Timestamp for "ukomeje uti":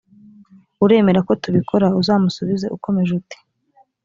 2.75-3.37